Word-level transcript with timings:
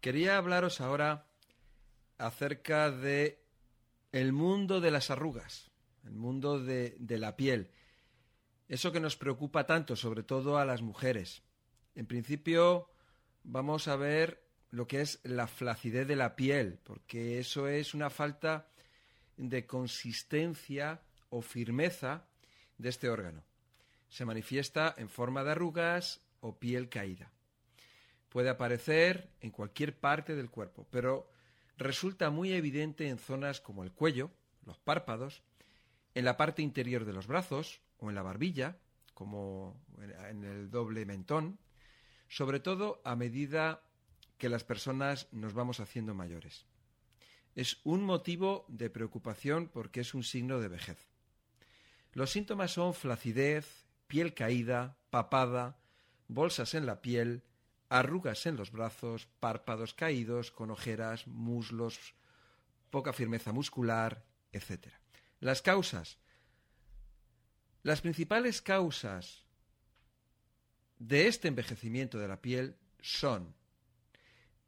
Quería 0.00 0.38
hablaros 0.38 0.80
ahora 0.80 1.26
acerca 2.18 2.90
de 2.90 3.42
el 4.12 4.32
mundo 4.32 4.80
de 4.80 4.90
las 4.90 5.10
arrugas, 5.10 5.70
el 6.04 6.14
mundo 6.14 6.58
de, 6.58 6.96
de 6.98 7.18
la 7.18 7.36
piel. 7.36 7.70
Eso 8.68 8.92
que 8.92 9.00
nos 9.00 9.16
preocupa 9.16 9.66
tanto, 9.66 9.96
sobre 9.96 10.22
todo 10.22 10.58
a 10.58 10.64
las 10.64 10.80
mujeres. 10.80 11.42
En 11.94 12.06
principio, 12.06 12.90
vamos 13.42 13.88
a 13.88 13.96
ver 13.96 14.42
lo 14.70 14.86
que 14.86 15.00
es 15.00 15.20
la 15.24 15.46
flacidez 15.46 16.06
de 16.06 16.16
la 16.16 16.36
piel, 16.36 16.78
porque 16.84 17.38
eso 17.38 17.68
es 17.68 17.92
una 17.94 18.10
falta 18.10 18.68
de 19.36 19.66
consistencia 19.66 21.02
o 21.28 21.42
firmeza 21.42 22.24
de 22.78 22.88
este 22.88 23.08
órgano. 23.08 23.44
Se 24.08 24.24
manifiesta 24.24 24.94
en 24.96 25.08
forma 25.08 25.44
de 25.44 25.52
arrugas 25.52 26.20
o 26.40 26.58
piel 26.58 26.88
caída. 26.88 27.32
Puede 28.30 28.48
aparecer 28.48 29.28
en 29.40 29.50
cualquier 29.50 29.98
parte 29.98 30.34
del 30.34 30.50
cuerpo, 30.50 30.86
pero 30.90 31.30
resulta 31.76 32.30
muy 32.30 32.52
evidente 32.52 33.08
en 33.08 33.18
zonas 33.18 33.60
como 33.60 33.82
el 33.84 33.92
cuello, 33.92 34.30
los 34.64 34.78
párpados, 34.78 35.42
en 36.14 36.24
la 36.24 36.36
parte 36.36 36.62
interior 36.62 37.04
de 37.04 37.12
los 37.12 37.26
brazos 37.26 37.82
o 37.98 38.08
en 38.08 38.14
la 38.14 38.22
barbilla, 38.22 38.78
como 39.14 39.78
en 40.28 40.44
el 40.44 40.70
doble 40.70 41.04
mentón, 41.04 41.58
sobre 42.28 42.60
todo 42.60 43.02
a 43.04 43.16
medida 43.16 43.82
que 44.38 44.48
las 44.48 44.64
personas 44.64 45.28
nos 45.32 45.52
vamos 45.52 45.80
haciendo 45.80 46.14
mayores. 46.14 46.66
Es 47.54 47.80
un 47.84 48.02
motivo 48.02 48.64
de 48.68 48.90
preocupación 48.90 49.68
porque 49.68 50.00
es 50.00 50.14
un 50.14 50.22
signo 50.22 50.60
de 50.60 50.68
vejez. 50.68 51.08
Los 52.12 52.30
síntomas 52.30 52.72
son 52.72 52.94
flacidez, 52.94 53.86
piel 54.06 54.34
caída, 54.34 54.96
papada, 55.10 55.78
bolsas 56.28 56.74
en 56.74 56.86
la 56.86 57.00
piel, 57.00 57.42
arrugas 57.90 58.46
en 58.46 58.56
los 58.56 58.70
brazos, 58.70 59.26
párpados 59.40 59.92
caídos, 59.92 60.50
con 60.50 60.70
ojeras, 60.70 61.26
muslos, 61.26 62.14
poca 62.88 63.12
firmeza 63.12 63.52
muscular, 63.52 64.24
etc. 64.52 64.86
Las 65.40 65.60
causas. 65.60 66.18
Las 67.82 68.00
principales 68.00 68.62
causas 68.62 69.44
de 70.98 71.26
este 71.26 71.48
envejecimiento 71.48 72.18
de 72.18 72.28
la 72.28 72.40
piel 72.40 72.76
son 73.00 73.54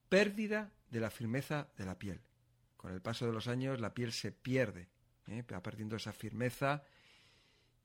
pérdida 0.08 0.72
de 0.90 1.00
la 1.00 1.10
firmeza 1.10 1.68
de 1.76 1.86
la 1.86 1.98
piel. 1.98 2.20
Con 2.76 2.92
el 2.92 3.00
paso 3.00 3.26
de 3.26 3.32
los 3.32 3.46
años 3.46 3.80
la 3.80 3.94
piel 3.94 4.12
se 4.12 4.32
pierde, 4.32 4.88
¿eh? 5.28 5.42
va 5.42 5.62
perdiendo 5.62 5.94
esa 5.94 6.12
firmeza, 6.12 6.82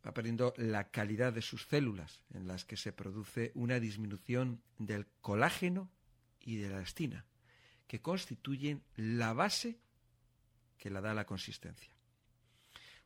va 0.07 0.13
perdiendo 0.13 0.53
la 0.55 0.89
calidad 0.89 1.33
de 1.33 1.41
sus 1.41 1.67
células, 1.67 2.23
en 2.33 2.47
las 2.47 2.63
que 2.63 2.77
se 2.77 2.93
produce 2.93 3.51
una 3.55 3.79
disminución 3.79 4.61
del 4.77 5.05
colágeno 5.19 5.91
y 6.39 6.55
de 6.57 6.69
la 6.69 6.77
elastina, 6.77 7.25
que 7.87 8.01
constituyen 8.01 8.83
la 8.95 9.33
base 9.33 9.79
que 10.77 10.89
la 10.89 11.01
da 11.01 11.13
la 11.13 11.25
consistencia. 11.25 11.93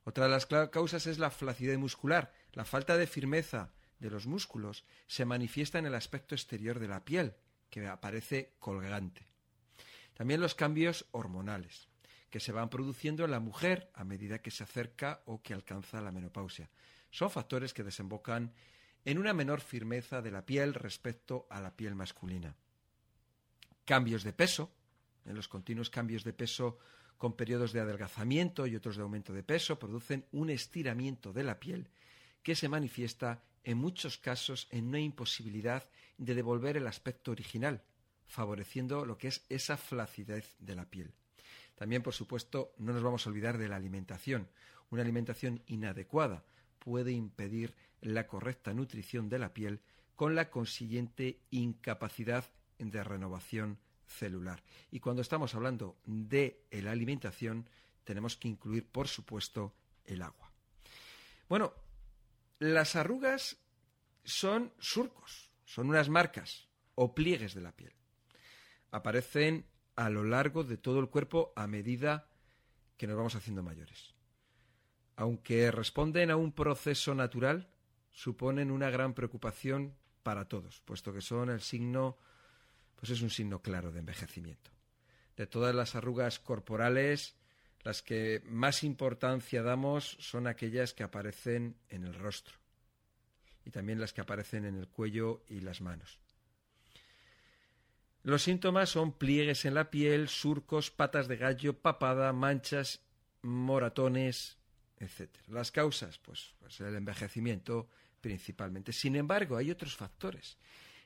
Otra 0.03 0.25
de 0.25 0.31
las 0.31 0.45
causas 0.45 1.07
es 1.07 1.17
la 1.17 1.31
flacidez 1.31 1.77
muscular. 1.77 2.33
La 2.53 2.65
falta 2.65 2.97
de 2.97 3.07
firmeza 3.07 3.73
de 3.99 4.09
los 4.09 4.27
músculos 4.27 4.85
se 5.07 5.25
manifiesta 5.25 5.79
en 5.79 5.85
el 5.85 5.95
aspecto 5.95 6.35
exterior 6.35 6.79
de 6.79 6.87
la 6.87 7.05
piel, 7.05 7.33
que 7.69 7.87
aparece 7.87 8.53
colgante. 8.59 9.27
También 10.13 10.41
los 10.41 10.55
cambios 10.55 11.07
hormonales, 11.11 11.87
que 12.31 12.39
se 12.39 12.53
van 12.53 12.69
produciendo 12.69 13.25
en 13.25 13.31
la 13.31 13.39
mujer 13.39 13.91
a 13.93 14.03
medida 14.03 14.41
que 14.41 14.49
se 14.49 14.63
acerca 14.63 15.21
o 15.25 15.43
que 15.43 15.53
alcanza 15.53 16.01
la 16.01 16.11
menopausia. 16.11 16.69
Son 17.11 17.29
factores 17.29 17.73
que 17.73 17.83
desembocan 17.83 18.53
en 19.03 19.19
una 19.19 19.33
menor 19.33 19.61
firmeza 19.61 20.21
de 20.21 20.31
la 20.31 20.45
piel 20.45 20.73
respecto 20.73 21.45
a 21.49 21.59
la 21.59 21.75
piel 21.75 21.93
masculina. 21.93 22.55
Cambios 23.85 24.23
de 24.23 24.31
peso, 24.31 24.71
en 25.25 25.35
los 25.35 25.49
continuos 25.49 25.89
cambios 25.89 26.23
de 26.23 26.33
peso 26.33 26.79
con 27.17 27.35
periodos 27.35 27.73
de 27.73 27.81
adelgazamiento 27.81 28.65
y 28.65 28.75
otros 28.75 28.95
de 28.95 29.03
aumento 29.03 29.33
de 29.33 29.43
peso, 29.43 29.77
producen 29.77 30.25
un 30.31 30.49
estiramiento 30.49 31.33
de 31.33 31.43
la 31.43 31.59
piel 31.59 31.89
que 32.41 32.55
se 32.55 32.69
manifiesta 32.69 33.43
en 33.63 33.77
muchos 33.77 34.17
casos 34.17 34.67
en 34.71 34.87
una 34.87 34.99
imposibilidad 34.99 35.87
de 36.17 36.33
devolver 36.33 36.77
el 36.77 36.87
aspecto 36.87 37.31
original, 37.31 37.83
favoreciendo 38.25 39.05
lo 39.05 39.17
que 39.17 39.27
es 39.27 39.45
esa 39.49 39.77
flacidez 39.77 40.55
de 40.59 40.75
la 40.75 40.85
piel. 40.85 41.13
También, 41.81 42.03
por 42.03 42.13
supuesto, 42.13 42.75
no 42.77 42.93
nos 42.93 43.01
vamos 43.01 43.25
a 43.25 43.31
olvidar 43.31 43.57
de 43.57 43.67
la 43.67 43.75
alimentación. 43.75 44.47
Una 44.91 45.01
alimentación 45.01 45.63
inadecuada 45.65 46.45
puede 46.77 47.11
impedir 47.11 47.73
la 48.01 48.27
correcta 48.27 48.71
nutrición 48.71 49.29
de 49.29 49.39
la 49.39 49.51
piel 49.51 49.81
con 50.15 50.35
la 50.35 50.51
consiguiente 50.51 51.39
incapacidad 51.49 52.45
de 52.77 53.03
renovación 53.03 53.79
celular. 54.05 54.61
Y 54.91 54.99
cuando 54.99 55.23
estamos 55.23 55.55
hablando 55.55 55.97
de 56.05 56.61
la 56.69 56.91
alimentación, 56.91 57.67
tenemos 58.03 58.37
que 58.37 58.49
incluir, 58.49 58.85
por 58.85 59.07
supuesto, 59.07 59.73
el 60.05 60.21
agua. 60.21 60.51
Bueno, 61.49 61.73
las 62.59 62.95
arrugas 62.95 63.57
son 64.23 64.71
surcos, 64.77 65.49
son 65.65 65.89
unas 65.89 66.09
marcas 66.09 66.67
o 66.93 67.15
pliegues 67.15 67.55
de 67.55 67.61
la 67.61 67.75
piel. 67.75 67.95
Aparecen 68.91 69.65
a 69.95 70.09
lo 70.09 70.23
largo 70.23 70.63
de 70.63 70.77
todo 70.77 70.99
el 70.99 71.09
cuerpo 71.09 71.53
a 71.55 71.67
medida 71.67 72.27
que 72.97 73.07
nos 73.07 73.17
vamos 73.17 73.35
haciendo 73.35 73.63
mayores. 73.63 74.13
Aunque 75.15 75.71
responden 75.71 76.31
a 76.31 76.35
un 76.35 76.51
proceso 76.51 77.13
natural, 77.13 77.69
suponen 78.11 78.71
una 78.71 78.89
gran 78.89 79.13
preocupación 79.13 79.95
para 80.23 80.45
todos, 80.45 80.81
puesto 80.81 81.13
que 81.13 81.21
son 81.21 81.49
el 81.49 81.61
signo, 81.61 82.17
pues 82.95 83.11
es 83.11 83.21
un 83.21 83.29
signo 83.29 83.61
claro 83.61 83.91
de 83.91 83.99
envejecimiento. 83.99 84.71
De 85.35 85.47
todas 85.47 85.73
las 85.73 85.95
arrugas 85.95 86.39
corporales, 86.39 87.35
las 87.83 88.01
que 88.01 88.41
más 88.45 88.83
importancia 88.83 89.63
damos 89.63 90.17
son 90.19 90.47
aquellas 90.47 90.93
que 90.93 91.03
aparecen 91.03 91.77
en 91.89 92.03
el 92.03 92.13
rostro 92.13 92.61
y 93.65 93.71
también 93.71 93.99
las 93.99 94.13
que 94.13 94.21
aparecen 94.21 94.65
en 94.65 94.75
el 94.75 94.87
cuello 94.87 95.43
y 95.47 95.61
las 95.61 95.81
manos. 95.81 96.20
Los 98.23 98.43
síntomas 98.43 98.89
son 98.89 99.13
pliegues 99.13 99.65
en 99.65 99.73
la 99.73 99.89
piel, 99.89 100.29
surcos, 100.29 100.91
patas 100.91 101.27
de 101.27 101.37
gallo, 101.37 101.79
papada, 101.79 102.31
manchas, 102.33 103.01
moratones, 103.41 104.57
etc. 104.99 105.29
Las 105.47 105.71
causas, 105.71 106.19
pues, 106.19 106.53
pues 106.59 106.79
el 106.81 106.95
envejecimiento 106.95 107.89
principalmente. 108.21 108.93
Sin 108.93 109.15
embargo, 109.15 109.57
hay 109.57 109.71
otros 109.71 109.95
factores 109.95 110.57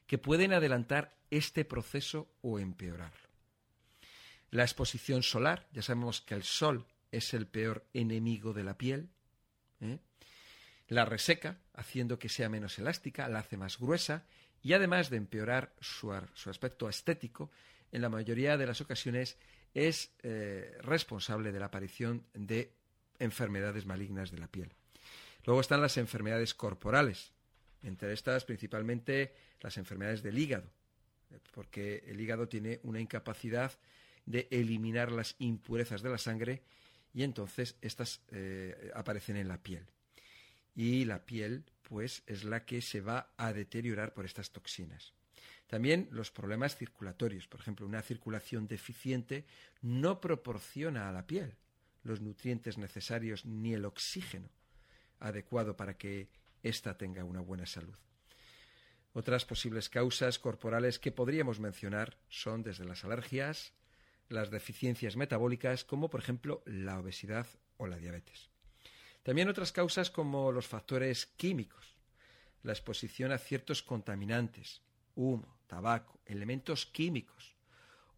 que 0.05 0.17
pueden 0.17 0.53
adelantar 0.53 1.15
este 1.31 1.63
proceso 1.63 2.29
o 2.41 2.59
empeorarlo. 2.59 3.29
La 4.51 4.63
exposición 4.63 5.23
solar, 5.23 5.67
ya 5.71 5.81
sabemos 5.81 6.21
que 6.21 6.35
el 6.35 6.43
sol 6.43 6.85
es 7.11 7.33
el 7.33 7.47
peor 7.47 7.85
enemigo 7.93 8.53
de 8.53 8.63
la 8.63 8.77
piel. 8.77 9.09
¿eh? 9.79 9.99
La 10.87 11.05
reseca, 11.05 11.59
haciendo 11.73 12.19
que 12.19 12.29
sea 12.29 12.49
menos 12.49 12.77
elástica, 12.77 13.27
la 13.29 13.39
hace 13.39 13.57
más 13.57 13.79
gruesa 13.79 14.25
y 14.65 14.73
además 14.73 15.11
de 15.11 15.17
empeorar 15.17 15.75
su, 15.79 16.11
aspecto 16.11 16.89
estético, 16.89 17.51
en 17.91 18.01
la 18.01 18.09
mayoría 18.09 18.57
de 18.57 18.65
las 18.65 18.81
ocasiones 18.81 19.37
es 19.75 20.15
eh, 20.23 20.75
responsable 20.81 21.51
de 21.51 21.59
la 21.59 21.67
aparición 21.67 22.25
de 22.33 22.73
enfermedades 23.19 23.85
malignas 23.85 24.31
de 24.31 24.39
la 24.39 24.47
piel. 24.47 24.71
Luego 25.45 25.61
están 25.61 25.81
las 25.81 25.97
enfermedades 25.97 26.55
corporales, 26.55 27.31
entre 27.83 28.11
estas 28.11 28.43
principalmente 28.43 29.35
las 29.61 29.77
enfermedades 29.77 30.23
del 30.23 30.39
hígado, 30.39 30.67
porque 31.53 32.03
el 32.07 32.19
hígado 32.19 32.47
tiene 32.49 32.79
una 32.81 32.99
incapacidad 32.99 33.71
de 34.25 34.47
eliminar 34.49 35.11
las 35.11 35.35
impurezas 35.37 36.01
de 36.01 36.09
la 36.09 36.17
sangre 36.17 36.63
y 37.13 37.21
entonces 37.21 37.77
estas 37.81 38.23
eh, 38.31 38.91
aparecen 38.95 39.37
en 39.37 39.47
la 39.47 39.61
piel. 39.61 39.85
Y 40.73 41.05
la 41.05 41.23
piel, 41.23 41.65
pues, 41.87 42.23
es 42.27 42.43
la 42.43 42.65
que 42.65 42.81
se 42.81 43.01
va 43.01 43.29
a 43.37 43.53
deteriorar 43.53 44.13
por 44.13 44.25
estas 44.25 44.51
toxinas. 44.51 45.13
También 45.67 46.07
los 46.11 46.31
problemas 46.31 46.75
circulatorios. 46.75 47.47
Por 47.47 47.59
ejemplo, 47.59 47.85
una 47.85 48.01
circulación 48.01 48.67
deficiente 48.67 49.45
no 49.81 50.21
proporciona 50.21 51.09
a 51.09 51.11
la 51.11 51.25
piel 51.25 51.55
los 52.03 52.21
nutrientes 52.21 52.77
necesarios 52.77 53.45
ni 53.45 53.73
el 53.73 53.85
oxígeno 53.85 54.49
adecuado 55.19 55.75
para 55.75 55.97
que 55.97 56.29
ésta 56.61 56.97
tenga 56.97 57.23
una 57.23 57.41
buena 57.41 57.65
salud. 57.65 57.97
Otras 59.13 59.45
posibles 59.45 59.89
causas 59.89 60.39
corporales 60.39 60.99
que 60.99 61.11
podríamos 61.11 61.59
mencionar 61.59 62.17
son 62.29 62.63
desde 62.63 62.85
las 62.85 63.03
alergias, 63.05 63.73
las 64.29 64.51
deficiencias 64.51 65.15
metabólicas, 65.15 65.83
como 65.83 66.09
por 66.09 66.19
ejemplo 66.19 66.61
la 66.65 66.99
obesidad 66.99 67.47
o 67.77 67.87
la 67.87 67.97
diabetes. 67.97 68.49
También 69.25 69.49
otras 69.49 69.71
causas 69.71 70.11
como 70.11 70.51
los 70.51 70.67
factores 70.67 71.25
químicos, 71.25 71.95
la 72.61 72.73
exposición 72.73 73.31
a 73.31 73.39
ciertos 73.39 73.81
contaminantes, 73.81 74.83
humo, 75.15 75.57
tabaco, 75.65 76.19
elementos 76.27 76.85
químicos 76.85 77.55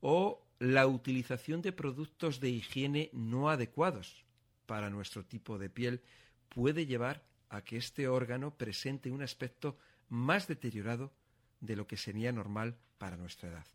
o 0.01 0.45
la 0.59 0.85
utilización 0.85 1.61
de 1.61 1.71
productos 1.71 2.41
de 2.41 2.49
higiene 2.49 3.09
no 3.13 3.49
adecuados 3.49 4.25
para 4.65 4.89
nuestro 4.89 5.23
tipo 5.23 5.57
de 5.57 5.69
piel 5.69 6.01
puede 6.49 6.85
llevar 6.85 7.23
a 7.47 7.61
que 7.61 7.77
este 7.77 8.09
órgano 8.09 8.57
presente 8.57 9.09
un 9.09 9.21
aspecto 9.21 9.77
más 10.09 10.45
deteriorado 10.49 11.13
de 11.61 11.77
lo 11.77 11.87
que 11.87 11.95
sería 11.95 12.33
normal 12.33 12.75
para 12.97 13.15
nuestra 13.15 13.47
edad. 13.47 13.65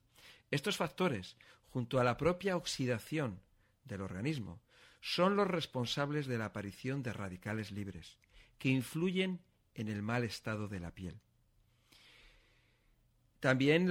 Estos 0.50 0.76
factores, 0.76 1.38
junto 1.70 1.98
a 1.98 2.04
la 2.04 2.18
propia 2.18 2.58
oxidación 2.58 3.40
del 3.86 4.02
organismo, 4.02 4.60
son 5.02 5.34
los 5.34 5.48
responsables 5.48 6.28
de 6.28 6.38
la 6.38 6.46
aparición 6.46 7.02
de 7.02 7.12
radicales 7.12 7.72
libres, 7.72 8.18
que 8.58 8.68
influyen 8.68 9.40
en 9.74 9.88
el 9.88 10.00
mal 10.00 10.22
estado 10.22 10.68
de 10.68 10.78
la 10.78 10.94
piel. 10.94 11.20
También 13.40 13.90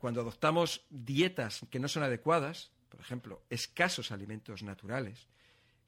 cuando 0.00 0.22
adoptamos 0.22 0.86
dietas 0.88 1.60
que 1.70 1.78
no 1.78 1.88
son 1.88 2.04
adecuadas, 2.04 2.72
por 2.88 3.00
ejemplo, 3.00 3.44
escasos 3.50 4.10
alimentos 4.10 4.62
naturales, 4.62 5.28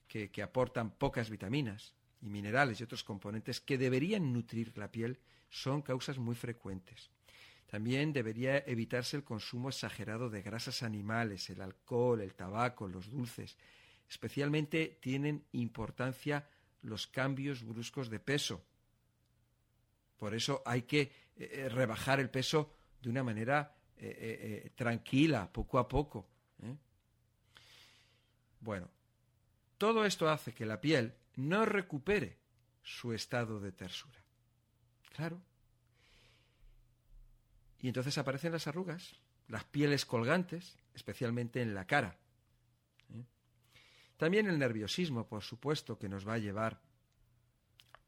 que, 0.06 0.30
que 0.30 0.42
aportan 0.42 0.90
pocas 0.90 1.30
vitaminas 1.30 1.94
y 2.20 2.28
minerales 2.28 2.78
y 2.80 2.84
otros 2.84 3.04
componentes 3.04 3.62
que 3.62 3.78
deberían 3.78 4.34
nutrir 4.34 4.76
la 4.76 4.92
piel, 4.92 5.18
son 5.48 5.80
causas 5.80 6.18
muy 6.18 6.34
frecuentes. 6.34 7.10
También 7.66 8.12
debería 8.12 8.58
evitarse 8.58 9.16
el 9.16 9.24
consumo 9.24 9.68
exagerado 9.68 10.30
de 10.30 10.42
grasas 10.42 10.82
animales, 10.82 11.50
el 11.50 11.60
alcohol, 11.60 12.20
el 12.20 12.34
tabaco, 12.34 12.86
los 12.86 13.10
dulces. 13.10 13.56
Especialmente 14.08 14.98
tienen 15.00 15.44
importancia 15.52 16.48
los 16.82 17.08
cambios 17.08 17.64
bruscos 17.64 18.08
de 18.08 18.20
peso. 18.20 18.64
Por 20.16 20.34
eso 20.34 20.62
hay 20.64 20.82
que 20.82 21.00
eh, 21.00 21.10
eh, 21.36 21.68
rebajar 21.68 22.20
el 22.20 22.30
peso 22.30 22.72
de 23.02 23.10
una 23.10 23.24
manera 23.24 23.74
eh, 23.98 24.72
tranquila, 24.76 25.52
poco 25.52 25.78
a 25.78 25.88
poco. 25.88 26.28
Bueno, 28.60 28.88
todo 29.78 30.04
esto 30.04 30.28
hace 30.28 30.52
que 30.52 30.66
la 30.66 30.80
piel 30.80 31.14
no 31.36 31.64
recupere 31.64 32.38
su 32.82 33.12
estado 33.12 33.60
de 33.60 33.72
tersura. 33.72 34.18
Claro. 35.14 35.40
Y 37.86 37.88
entonces 37.88 38.18
aparecen 38.18 38.50
las 38.50 38.66
arrugas, 38.66 39.14
las 39.46 39.62
pieles 39.62 40.04
colgantes, 40.04 40.76
especialmente 40.92 41.62
en 41.62 41.72
la 41.72 41.86
cara. 41.86 42.18
¿eh? 43.14 43.22
También 44.16 44.48
el 44.48 44.58
nerviosismo, 44.58 45.28
por 45.28 45.44
supuesto, 45.44 45.96
que 45.96 46.08
nos 46.08 46.26
va 46.26 46.32
a 46.32 46.38
llevar 46.38 46.80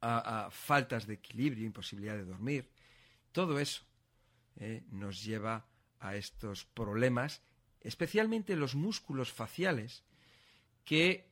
a, 0.01 0.49
faltas 0.51 1.07
de 1.07 1.15
equilibrio, 1.15 1.65
imposibilidad 1.65 2.17
de 2.17 2.25
dormir. 2.25 2.69
Todo 3.31 3.61
eso 3.61 3.85
¿eh? 4.57 4.83
nos 4.91 5.23
lleva 5.23 5.69
a 6.01 6.17
estos 6.17 6.65
problemas, 6.65 7.41
especialmente 7.81 8.57
los 8.57 8.75
músculos 8.75 9.33
faciales, 9.33 10.03
que 10.85 11.31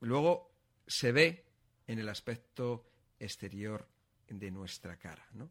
luego 0.00 0.52
se 0.86 1.12
ve 1.12 1.46
en 1.86 1.98
el 1.98 2.10
aspecto 2.10 2.90
exterior 3.18 3.88
de 4.28 4.50
nuestra 4.50 4.98
cara. 4.98 5.26
¿no? 5.32 5.48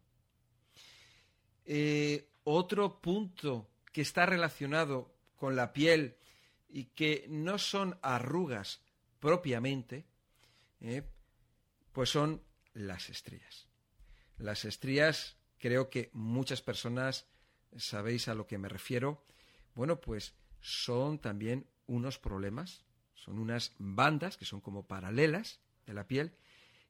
Eh, 1.66 2.30
otro 2.46 3.02
punto 3.02 3.70
que 3.92 4.02
está 4.02 4.26
relacionado 4.26 5.14
con 5.36 5.56
la 5.56 5.74
piel 5.74 6.16
y 6.70 6.86
que 6.86 7.26
no 7.30 7.58
son 7.58 8.00
arrugas 8.02 8.82
propiamente, 9.20 10.06
eh, 10.80 11.04
pues 11.92 12.10
son 12.10 12.42
las 12.74 13.10
estrías. 13.10 13.68
Las 14.38 14.66
estrías, 14.66 15.38
creo 15.58 15.90
que 15.90 16.10
muchas 16.14 16.62
personas 16.62 17.28
sabéis 17.76 18.28
a 18.28 18.36
lo 18.36 18.48
que 18.48 18.58
me 18.58 18.70
refiero. 18.70 19.26
Bueno, 19.74 20.00
pues 20.00 20.36
son 20.62 21.20
también 21.20 21.68
unos 21.88 22.20
problemas, 22.20 22.84
son 23.14 23.40
unas 23.40 23.74
bandas 23.78 24.38
que 24.38 24.46
son 24.46 24.62
como 24.62 24.88
paralelas 24.88 25.60
de 25.86 25.94
la 25.94 26.08
piel, 26.08 26.36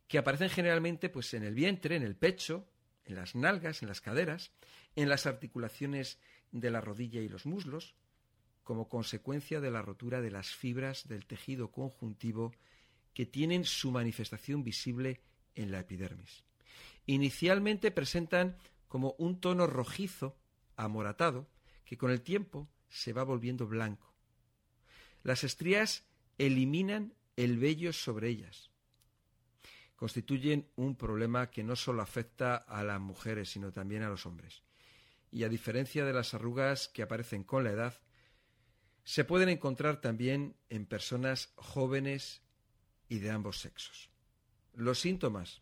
que 0.07 0.17
aparecen 0.17 0.49
generalmente 0.49 1.09
pues 1.09 1.33
en 1.33 1.43
el 1.43 1.53
vientre, 1.53 1.95
en 1.95 2.03
el 2.03 2.15
pecho, 2.15 2.67
en 3.05 3.15
las 3.15 3.35
nalgas, 3.35 3.81
en 3.81 3.87
las 3.87 4.01
caderas, 4.01 4.51
en 4.95 5.09
las 5.09 5.25
articulaciones 5.25 6.19
de 6.51 6.71
la 6.71 6.81
rodilla 6.81 7.21
y 7.21 7.29
los 7.29 7.45
muslos, 7.45 7.95
como 8.63 8.89
consecuencia 8.89 9.61
de 9.61 9.71
la 9.71 9.81
rotura 9.81 10.21
de 10.21 10.31
las 10.31 10.55
fibras 10.55 11.07
del 11.07 11.25
tejido 11.25 11.71
conjuntivo 11.71 12.51
que 13.13 13.25
tienen 13.25 13.63
su 13.63 13.91
manifestación 13.91 14.63
visible 14.63 15.21
en 15.53 15.71
la 15.71 15.79
epidermis. 15.79 16.43
Inicialmente 17.05 17.91
presentan 17.91 18.57
como 18.87 19.15
un 19.17 19.39
tono 19.39 19.67
rojizo, 19.67 20.37
amoratado, 20.75 21.47
que 21.85 21.97
con 21.97 22.11
el 22.11 22.21
tiempo 22.21 22.67
se 22.89 23.13
va 23.13 23.23
volviendo 23.23 23.67
blanco. 23.67 24.13
Las 25.23 25.43
estrías 25.43 26.03
eliminan 26.37 27.13
el 27.35 27.57
vello 27.57 27.93
sobre 27.93 28.29
ellas, 28.29 28.71
constituyen 29.95 30.69
un 30.75 30.95
problema 30.95 31.49
que 31.49 31.63
no 31.63 31.75
solo 31.75 32.01
afecta 32.01 32.55
a 32.55 32.83
las 32.83 32.99
mujeres, 32.99 33.49
sino 33.49 33.71
también 33.71 34.03
a 34.03 34.09
los 34.09 34.25
hombres. 34.25 34.63
Y 35.31 35.43
a 35.43 35.49
diferencia 35.49 36.05
de 36.05 36.13
las 36.13 36.33
arrugas 36.33 36.87
que 36.87 37.01
aparecen 37.01 37.43
con 37.43 37.63
la 37.63 37.71
edad, 37.71 38.01
se 39.03 39.23
pueden 39.23 39.49
encontrar 39.49 40.01
también 40.01 40.55
en 40.69 40.85
personas 40.85 41.53
jóvenes 41.55 42.41
y 43.07 43.19
de 43.19 43.31
ambos 43.31 43.59
sexos. 43.59 44.09
Los 44.73 44.99
síntomas, 44.99 45.61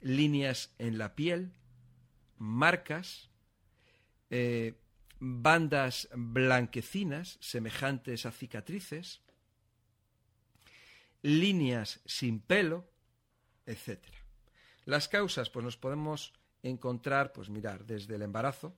líneas 0.00 0.74
en 0.78 0.96
la 0.96 1.14
piel, 1.14 1.52
marcas, 2.38 3.28
eh, 4.30 4.74
bandas 5.18 6.08
blanquecinas 6.14 7.36
semejantes 7.40 8.24
a 8.24 8.32
cicatrices, 8.32 9.20
líneas 11.22 12.00
sin 12.06 12.40
pelo, 12.40 12.88
etcétera. 13.70 14.18
Las 14.84 15.08
causas, 15.08 15.50
pues 15.50 15.64
nos 15.64 15.76
podemos 15.76 16.32
encontrar, 16.62 17.32
pues 17.32 17.48
mirar, 17.48 17.84
desde 17.86 18.16
el 18.16 18.22
embarazo, 18.22 18.76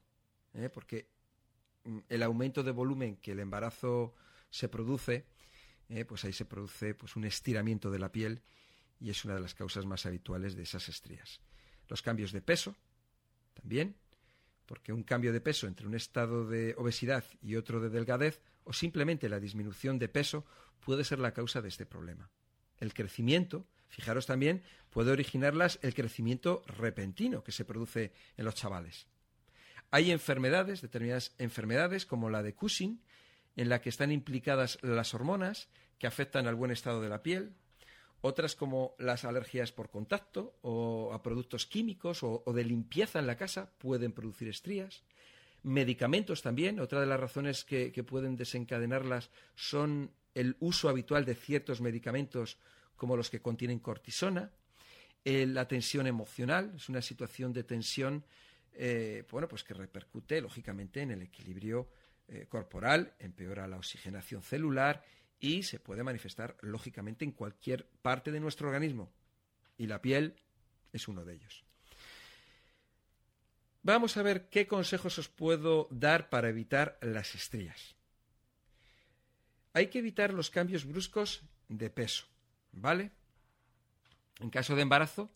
¿eh? 0.55 0.69
porque 0.69 1.09
mm, 1.85 1.99
el 2.09 2.23
aumento 2.23 2.63
de 2.63 2.71
volumen 2.71 3.17
que 3.17 3.33
el 3.33 3.41
embarazo 3.41 4.15
se 4.51 4.69
produce, 4.69 5.27
¿eh? 5.89 6.05
pues 6.05 6.25
ahí 6.25 6.33
se 6.33 6.45
produce 6.45 6.95
pues 6.95 7.17
un 7.17 7.25
estiramiento 7.25 7.91
de 7.91 7.99
la 7.99 8.13
piel 8.13 8.43
y 9.01 9.11
es 9.11 9.25
una 9.25 9.35
de 9.35 9.41
las 9.41 9.55
causas 9.55 9.87
más 9.87 10.07
habituales 10.07 10.55
de 10.55 10.63
esas 10.63 10.89
estrías. 10.89 11.41
Los 11.89 12.03
cambios 12.03 12.33
de 12.33 12.43
peso, 12.43 12.77
también, 13.55 13.97
porque 14.67 14.93
un 14.93 15.03
cambio 15.03 15.33
de 15.33 15.41
peso 15.41 15.67
entre 15.67 15.87
un 15.87 15.95
estado 15.95 16.47
de 16.47 16.75
obesidad 16.79 17.25
y 17.41 17.57
otro 17.57 17.81
de 17.81 17.91
delgadez, 17.91 18.41
o 18.65 18.73
simplemente 18.73 19.29
la 19.29 19.41
disminución 19.41 19.99
de 19.99 20.09
peso, 20.09 20.45
puede 20.81 21.05
ser 21.05 21.19
la 21.19 21.33
causa 21.33 21.61
de 21.61 21.69
este 21.69 21.85
problema. 21.85 22.31
El 22.79 22.95
crecimiento, 22.95 23.67
Fijaros 23.93 24.25
también, 24.25 24.63
puede 24.89 25.11
originarlas 25.11 25.79
el 25.83 25.93
crecimiento 25.93 26.63
repentino 26.67 27.45
que 27.45 27.53
se 27.53 27.67
produce 27.67 28.15
en 28.39 28.47
los 28.47 28.55
chavales. 28.55 29.07
Hay 29.91 30.11
enfermedades, 30.11 30.81
determinadas 30.81 31.35
enfermedades, 31.37 32.07
como 32.07 32.31
la 32.31 32.43
de 32.43 32.55
Cushing, 32.55 33.03
en 33.55 33.69
la 33.69 33.83
que 33.83 33.91
están 33.91 34.11
implicadas 34.11 34.79
las 34.81 35.13
hormonas 35.13 35.69
que 35.99 36.07
afectan 36.07 36.47
al 36.47 36.55
buen 36.55 36.71
estado 36.71 37.03
de 37.03 37.11
la 37.11 37.23
piel, 37.23 37.53
otras 38.23 38.57
como 38.57 38.95
las 38.99 39.27
alergias 39.27 39.73
por 39.73 39.91
contacto 39.91 40.57
o 40.63 41.13
a 41.13 41.23
productos 41.23 41.67
químicos 41.67 42.23
o, 42.23 42.43
de 42.47 42.65
limpieza 42.65 43.19
en 43.19 43.27
la 43.27 43.37
casa 43.37 43.73
pueden 43.77 44.13
producir 44.13 44.49
estrías. 44.49 45.03
Medicamentos 45.63 46.41
también, 46.41 46.81
otra 46.81 46.99
de 47.01 47.07
las 47.07 47.21
razones 47.21 47.65
que 47.67 48.05
pueden 48.09 48.37
desencadenarlas 48.37 49.29
son 49.55 50.13
el 50.35 50.57
uso 50.61 50.89
habitual 50.89 51.27
de 51.27 51.35
ciertos 51.35 51.83
medicamentos 51.83 52.57
como 52.97 53.17
los 53.17 53.31
que 53.31 53.41
contienen 53.41 53.79
cortisona. 53.79 54.51
Eh, 55.25 55.47
la 55.47 55.69
tensión 55.69 56.07
emocional 56.07 56.73
es 56.77 56.89
una 56.89 57.03
situación 57.03 57.53
de 57.53 57.65
tensión 57.65 58.25
eh, 58.75 59.25
bueno, 59.31 59.49
pues 59.49 59.65
que 59.65 59.75
repercute 59.75 60.41
lógicamente 60.41 61.03
en 61.03 61.11
el 61.11 61.23
equilibrio 61.23 61.89
eh, 62.29 62.47
corporal, 62.49 63.15
empeora 63.19 63.69
la 63.69 63.77
oxigenación 63.77 64.43
celular 64.43 65.05
y 65.39 65.63
se 65.63 65.79
puede 65.79 66.03
manifestar 66.03 66.57
lógicamente 66.61 67.25
en 67.25 67.33
cualquier 67.33 67.87
parte 68.01 68.31
de 68.31 68.41
nuestro 68.41 68.69
organismo. 68.69 69.13
Y 69.77 69.87
la 69.87 70.01
piel 70.01 70.37
es 70.93 71.09
uno 71.09 71.25
de 71.25 71.35
ellos. 71.35 71.65
Vamos 73.83 74.17
a 74.17 74.23
ver 74.23 74.49
qué 74.49 74.67
consejos 74.67 75.19
os 75.19 75.29
puedo 75.29 75.89
dar 75.91 76.31
para 76.31 76.49
evitar 76.49 76.99
las 77.03 77.35
estrías. 77.35 77.97
Hay 79.73 79.89
que 79.89 79.99
evitar 79.99 80.33
los 80.33 80.51
cambios 80.51 80.85
bruscos 80.85 81.43
de 81.69 81.91
peso. 81.91 82.27
¿Vale? 82.73 83.13
En 84.41 84.51
caso 84.51 84.75
de 84.75 84.83
embarazo, 84.83 85.31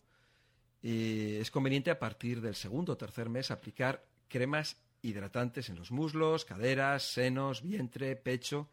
eh, 0.83 1.39
es 1.41 1.51
conveniente 1.51 1.91
a 1.91 1.99
partir 1.99 2.41
del 2.41 2.55
segundo 2.55 2.93
o 2.93 2.97
tercer 2.97 3.29
mes 3.29 3.51
aplicar 3.51 4.05
cremas 4.27 4.77
hidratantes 5.01 5.69
en 5.69 5.77
los 5.77 5.91
muslos, 5.91 6.45
caderas, 6.45 7.03
senos, 7.03 7.61
vientre, 7.61 8.15
pecho. 8.15 8.69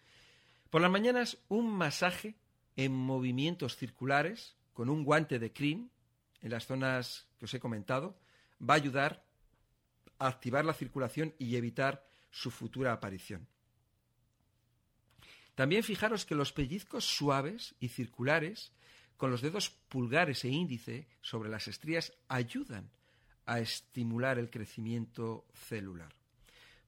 Por 0.70 0.80
las 0.80 0.90
mañanas, 0.90 1.38
un 1.48 1.70
masaje 1.70 2.34
en 2.76 2.92
movimientos 2.92 3.76
circulares 3.76 4.56
con 4.72 4.88
un 4.88 5.04
guante 5.04 5.38
de 5.38 5.52
cream 5.52 5.90
en 6.42 6.50
las 6.50 6.66
zonas 6.66 7.26
que 7.38 7.44
os 7.44 7.54
he 7.54 7.60
comentado 7.60 8.18
va 8.60 8.74
a 8.74 8.78
ayudar 8.78 9.24
a 10.18 10.26
activar 10.26 10.64
la 10.64 10.74
circulación 10.74 11.34
y 11.38 11.56
evitar 11.56 12.06
su 12.30 12.50
futura 12.50 12.92
aparición. 12.92 13.46
También 15.54 15.82
fijaros 15.82 16.24
que 16.26 16.34
los 16.34 16.52
pellizcos 16.52 17.04
suaves 17.04 17.74
y 17.78 17.88
circulares 17.88 18.72
con 19.16 19.30
los 19.30 19.40
dedos 19.40 19.70
pulgares 19.70 20.44
e 20.44 20.48
índice 20.48 21.06
sobre 21.22 21.48
las 21.48 21.68
estrías 21.68 22.12
ayudan 22.28 22.90
a 23.46 23.60
estimular 23.60 24.38
el 24.38 24.50
crecimiento 24.50 25.46
celular. 25.52 26.12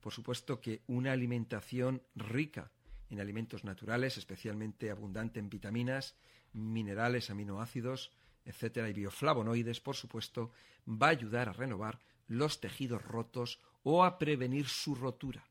por 0.00 0.12
supuesto 0.12 0.60
que 0.60 0.82
una 0.86 1.10
alimentación 1.10 2.00
rica 2.14 2.70
en 3.10 3.20
alimentos 3.20 3.64
naturales, 3.64 4.16
especialmente 4.16 4.90
abundante 4.90 5.40
en 5.40 5.50
vitaminas, 5.50 6.14
minerales, 6.52 7.28
aminoácidos, 7.28 8.12
etcétera, 8.44 8.88
y 8.88 8.92
bioflavonoides, 8.92 9.80
por 9.80 9.96
supuesto, 9.96 10.52
va 10.86 11.08
a 11.08 11.10
ayudar 11.10 11.48
a 11.48 11.52
renovar 11.52 11.98
los 12.28 12.60
tejidos 12.60 13.02
rotos 13.02 13.60
o 13.82 14.04
a 14.04 14.16
prevenir 14.16 14.68
su 14.68 14.94
rotura. 14.94 15.44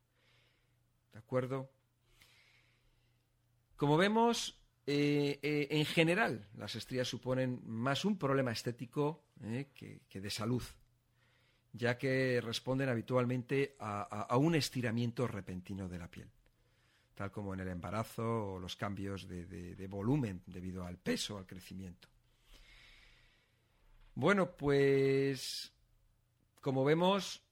¿De 1.12 1.20
acuerdo? 1.20 1.70
Como 3.76 3.98
vemos, 3.98 4.58
eh, 4.88 5.40
eh, 5.42 5.68
en 5.72 5.86
general, 5.86 6.48
las 6.56 6.76
estrías 6.76 7.08
suponen 7.08 7.62
más 7.66 8.06
un 8.06 8.18
problema 8.18 8.52
estético 8.52 9.26
eh, 9.44 9.70
que, 9.74 10.22
de 10.22 10.30
salud, 10.30 10.64
ya 11.74 11.98
que 11.98 12.40
responden 12.42 12.88
habitualmente 12.88 13.76
a, 13.80 14.38
un 14.38 14.56
estiramiento 14.56 15.28
repentino 15.28 15.90
de 15.90 16.00
la 16.00 16.10
piel, 16.10 16.30
tal 17.16 17.32
como 17.32 17.54
en 17.54 17.60
el 17.60 17.68
embarazo 17.68 18.54
o 18.54 18.60
los 18.60 18.78
cambios 18.78 19.28
de, 19.28 19.88
volumen 19.90 20.42
debido 20.46 20.86
al 20.86 20.98
peso, 20.98 21.38
al 21.38 21.46
crecimiento. 21.46 22.08
Bueno, 24.14 24.56
pues 24.56 25.74
como 26.62 26.86
vemos, 26.86 27.44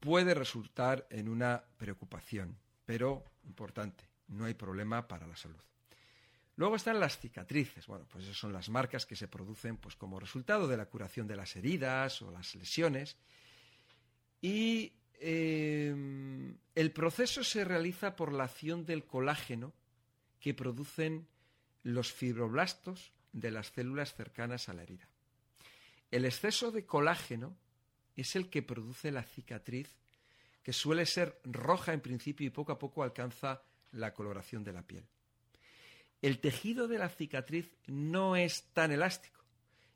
puede 0.00 0.34
resultar 0.34 1.06
en 1.10 1.28
una 1.28 1.64
preocupación, 1.78 2.58
pero 2.84 3.24
importante, 3.44 4.04
no 4.28 4.44
hay 4.44 4.54
problema 4.54 5.06
para 5.08 5.26
la 5.26 5.36
salud. 5.36 5.60
Luego 6.56 6.74
están 6.74 6.98
las 6.98 7.18
cicatrices. 7.18 7.86
Bueno, 7.86 8.06
pues 8.10 8.24
esas 8.24 8.36
son 8.36 8.52
las 8.52 8.68
marcas 8.68 9.06
que 9.06 9.14
se 9.14 9.28
producen 9.28 9.76
pues, 9.76 9.94
como 9.94 10.18
resultado 10.18 10.66
de 10.66 10.76
la 10.76 10.86
curación 10.86 11.28
de 11.28 11.36
las 11.36 11.54
heridas 11.54 12.20
o 12.20 12.32
las 12.32 12.54
lesiones. 12.56 13.16
Y 14.40 14.92
em, 15.20 16.56
el 16.74 16.90
proceso 16.90 17.44
se 17.44 17.64
realiza 17.64 18.16
por 18.16 18.32
la 18.32 18.44
acción 18.44 18.84
del 18.84 19.04
colágeno 19.04 19.72
que 20.40 20.52
producen 20.52 21.28
los 21.84 22.12
fibroblastos 22.12 23.12
de 23.32 23.52
las 23.52 23.68
células 23.68 24.14
cercanas 24.14 24.68
a 24.68 24.74
la 24.74 24.82
herida. 24.82 25.08
El 26.10 26.24
exceso 26.24 26.72
de 26.72 26.84
colágeno 26.84 27.56
es 28.16 28.34
el 28.34 28.50
que 28.50 28.62
produce 28.62 29.12
la 29.12 29.22
cicatriz, 29.22 29.94
que 30.64 30.72
suele 30.72 31.06
ser 31.06 31.40
roja 31.44 31.92
en 31.92 32.00
principio 32.00 32.46
y 32.46 32.50
poco 32.50 32.72
a 32.72 32.78
poco 32.78 33.04
alcanza 33.04 33.62
la 33.92 34.14
coloración 34.14 34.64
de 34.64 34.72
la 34.72 34.82
piel 34.82 35.06
el 36.22 36.40
tejido 36.40 36.88
de 36.88 36.98
la 36.98 37.08
cicatriz 37.08 37.72
no 37.86 38.36
es 38.36 38.64
tan 38.72 38.90
elástico, 38.90 39.44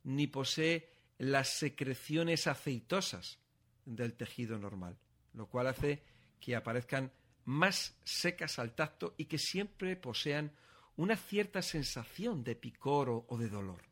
ni 0.05 0.27
posee 0.27 0.89
las 1.19 1.49
secreciones 1.49 2.47
aceitosas 2.47 3.39
del 3.85 4.15
tejido 4.15 4.59
normal, 4.59 4.97
lo 5.35 5.47
cual 5.47 5.67
hace 5.67 6.03
que 6.41 6.55
aparezcan 6.55 7.13
más 7.45 7.97
secas 8.05 8.59
al 8.59 8.75
tacto 8.75 9.15
y 9.17 9.25
que 9.25 9.39
siempre 9.39 9.97
posean 9.97 10.53
una 10.97 11.17
cierta 11.17 11.63
sensación 11.63 12.45
de 12.45 12.55
picor 12.55 13.25
o, 13.27 13.39
de 13.39 13.49
dolor. 13.49 13.83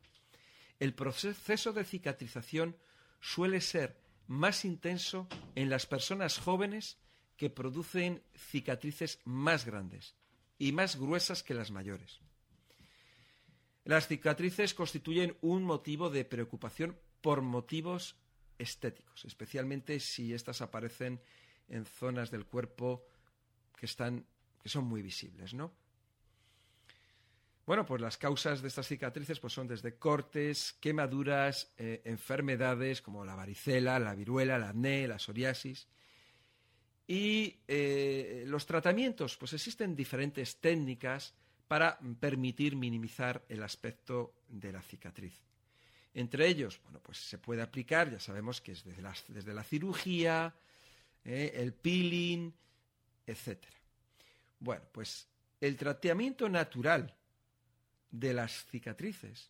El 0.79 0.93
proceso 0.93 1.73
de 1.73 1.83
cicatrización 1.83 2.77
suele 3.19 3.59
ser 3.59 3.99
más 4.27 4.63
intenso 4.63 5.27
en 5.55 5.69
las 5.69 5.85
personas 5.85 6.39
jóvenes 6.39 6.97
que 7.37 7.49
producen 7.49 8.23
cicatrices 8.35 9.19
más 9.25 9.65
grandes 9.65 10.15
y 10.57 10.71
más 10.71 10.97
gruesas 10.97 11.43
que 11.43 11.53
las 11.53 11.71
mayores. 11.71 12.19
Las 13.83 14.07
cicatrices 14.07 14.73
constituyen 14.73 15.35
un 15.41 15.63
motivo 15.63 16.09
de 16.09 16.23
preocupación 16.23 16.97
por 17.21 17.41
motivos 17.41 18.15
estéticos, 18.59 19.25
especialmente 19.25 19.99
si 19.99 20.33
éstas 20.33 20.61
aparecen 20.61 21.19
en 21.67 21.85
zonas 21.85 22.29
del 22.29 22.45
cuerpo 22.45 23.07
que 23.75 23.87
están 23.87 24.25
que 24.61 24.69
son 24.69 24.85
muy 24.85 25.01
visibles, 25.01 25.53
¿no? 25.53 25.73
Bueno, 27.65 27.85
pues 27.85 28.01
las 28.01 28.17
causas 28.17 28.61
de 28.61 28.67
estas 28.67 28.87
cicatrices 28.87 29.39
pues 29.39 29.53
son 29.53 29.67
desde 29.67 29.95
cortes, 29.95 30.73
quemaduras, 30.79 31.71
eh, 31.77 32.01
enfermedades 32.05 33.01
como 33.01 33.23
la 33.23 33.35
varicela, 33.35 33.99
la 33.99 34.15
viruela, 34.15 34.57
la 34.57 34.69
acné, 34.69 35.07
la 35.07 35.19
psoriasis. 35.19 35.87
Y 37.07 37.57
eh, 37.67 38.43
los 38.47 38.65
tratamientos, 38.65 39.35
pues 39.37 39.53
existen 39.53 39.95
diferentes 39.95 40.57
técnicas 40.57 41.33
para 41.67 41.97
permitir 42.19 42.75
minimizar 42.75 43.43
el 43.47 43.63
aspecto 43.63 44.33
de 44.47 44.71
la 44.71 44.81
cicatriz. 44.81 45.41
Entre 46.13 46.47
ellos, 46.47 46.81
bueno, 46.83 46.99
pues 46.99 47.17
se 47.17 47.37
puede 47.37 47.61
aplicar, 47.61 48.11
ya 48.11 48.19
sabemos 48.19 48.59
que 48.59 48.73
es 48.73 48.83
desde 48.83 49.53
la, 49.53 49.63
cirugía, 49.63 50.53
eh, 51.23 51.53
el 51.55 51.73
peeling, 51.73 52.51
etc. 53.25 53.63
Bueno, 54.59 54.83
pues 54.91 55.27
el 55.61 55.77
tratamiento 55.77 56.49
natural 56.49 57.15
de 58.09 58.33
las 58.33 58.65
cicatrices, 58.65 59.49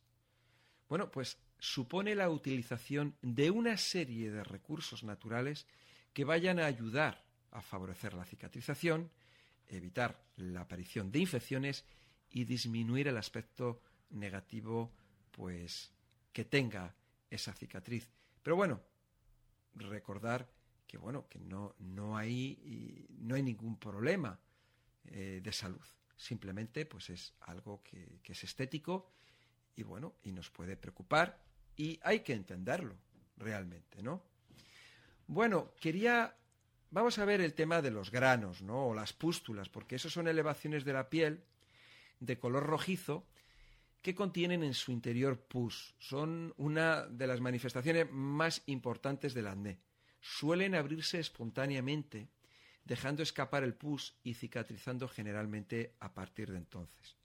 bueno, 0.88 1.10
pues 1.10 1.38
supone 1.58 2.14
la 2.16 2.30
utilización 2.30 3.16
de 3.22 3.50
una 3.50 3.78
serie 3.78 4.30
de 4.30 4.44
recursos 4.44 5.04
naturales 5.04 5.66
que 6.14 6.24
vayan 6.24 6.60
a 6.60 6.66
ayudar 6.66 7.24
a 7.52 7.62
favorecer 7.62 8.14
la 8.14 8.26
cicatrización, 8.26 9.12
evitar 9.68 10.22
la 10.38 10.62
aparición 10.62 11.12
de 11.12 11.20
infecciones 11.20 11.86
y 12.30 12.46
disminuir 12.46 13.08
el 13.08 13.18
aspecto 13.18 13.82
negativo 14.10 14.92
pues 15.32 15.92
que 16.34 16.46
tenga 16.46 16.96
esa 17.30 17.54
cicatriz. 17.54 18.10
Pero 18.44 18.56
bueno, 18.56 18.82
recordar 19.76 20.50
que 20.88 20.98
bueno, 20.98 21.28
que 21.30 21.40
no, 21.40 21.76
no, 21.80 22.18
hay, 22.18 23.08
no 23.20 23.36
hay 23.36 23.44
ningún 23.44 23.78
problema 23.78 24.38
eh, 25.06 25.40
de 25.42 25.54
salud. 25.54 25.86
Simplemente 26.18 26.86
pues 26.86 27.10
es 27.10 27.34
algo 27.42 27.82
que, 27.82 28.20
que 28.22 28.34
es 28.34 28.44
estético 28.44 29.10
y 29.76 29.84
bueno, 29.84 30.16
y 30.24 30.32
nos 30.32 30.50
puede 30.50 30.76
preocupar 30.76 31.42
y 31.76 32.00
hay 32.04 32.20
que 32.20 32.34
entenderlo 32.34 32.98
realmente, 33.38 34.04
¿no? 34.04 34.24
Bueno, 35.28 35.74
quería 35.80 36.36
Vamos 36.92 37.18
a 37.20 37.26
ver 37.26 37.40
el 37.40 37.54
tema 37.54 37.82
de 37.82 37.90
los 37.90 38.12
granos, 38.12 38.62
¿no? 38.62 38.88
O 38.88 38.94
las 38.94 39.14
pústulas, 39.14 39.70
porque 39.70 39.96
eso 39.96 40.10
son 40.10 40.28
elevaciones 40.28 40.84
de 40.84 40.94
la 40.94 41.10
piel 41.10 41.44
de 42.20 42.38
color 42.38 42.66
rojizo 42.66 43.26
que 44.02 44.14
contienen 44.14 44.62
en 44.64 44.74
su 44.74 44.92
interior 44.92 45.40
pus. 45.40 45.96
Son 46.00 46.54
una 46.58 47.08
de 47.08 47.28
las 47.28 47.40
manifestaciones 47.40 48.12
más 48.12 48.64
importantes 48.66 49.34
del 49.34 49.48
acné. 49.48 49.80
Suelen 50.20 50.76
abrirse 50.76 51.20
espontáneamente, 51.20 52.30
dejando 52.84 53.24
escapar 53.24 53.64
el 53.64 53.74
pus 53.74 54.18
y 54.24 54.34
cicatrizando 54.34 55.08
generalmente 55.08 55.96
a 56.00 56.14
partir 56.14 56.52
de 56.52 56.58
entonces. 56.58 57.16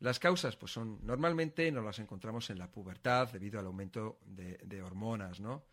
Las 0.00 0.18
causas, 0.18 0.56
pues 0.56 0.72
son 0.72 0.98
normalmente 1.06 1.70
nos 1.72 1.84
las 1.84 1.98
encontramos 2.00 2.50
en 2.50 2.58
la 2.58 2.70
pubertad 2.70 3.30
debido 3.32 3.58
al 3.58 3.66
aumento 3.66 4.18
de, 4.26 4.82
hormonas, 4.82 5.40
¿no? 5.40 5.64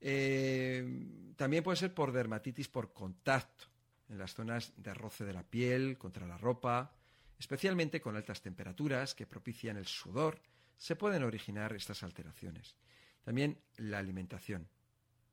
Eh, 0.00 1.34
también 1.36 1.64
puede 1.64 1.76
ser 1.76 1.94
por 1.94 2.12
dermatitis 2.12 2.68
por 2.68 2.92
contacto, 2.92 3.66
en 4.08 4.18
las 4.18 4.34
zonas 4.34 4.72
de 4.76 4.94
roce 4.94 5.24
de 5.24 5.32
la 5.32 5.42
piel, 5.42 5.98
contra 5.98 6.26
la 6.26 6.38
ropa, 6.38 6.92
especialmente 7.38 8.00
con 8.00 8.16
altas 8.16 8.40
temperaturas 8.40 9.14
que 9.14 9.26
propician 9.26 9.76
el 9.76 9.86
sudor, 9.86 10.40
se 10.76 10.96
pueden 10.96 11.22
originar 11.24 11.74
estas 11.74 12.02
alteraciones. 12.02 12.76
También 13.24 13.58
la 13.76 13.98
alimentación. 13.98 14.68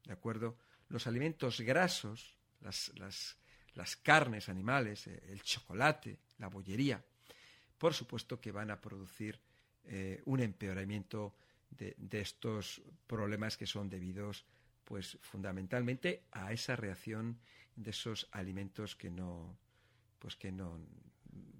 ¿De 0.03 0.13
acuerdo? 0.13 0.57
Los 0.89 1.07
alimentos 1.07 1.61
grasos, 1.61 2.35
las, 2.59 3.97
carnes 4.03 4.49
animales, 4.49 5.07
eh, 5.07 5.23
el 5.29 5.41
chocolate, 5.41 6.19
la 6.37 6.47
bollería, 6.47 7.03
por 7.77 7.93
supuesto 7.93 8.39
que 8.39 8.51
van 8.51 8.71
a 8.71 8.81
producir 8.81 9.39
eh, 9.85 10.21
un 10.25 10.39
empeoramiento 10.39 11.35
de, 11.69 11.95
estos 12.11 12.81
problemas 13.07 13.57
que 13.57 13.67
son 13.67 13.89
debidos 13.89 14.45
pues 14.85 15.17
fundamentalmente 15.21 16.27
a 16.31 16.53
esa 16.53 16.75
reacción 16.75 17.39
de 17.75 17.89
esos 17.89 18.29
alimentos 18.31 18.95
que 18.95 19.09
no 19.09 19.57
pues 20.19 20.37
que 20.37 20.51
no 20.51 20.79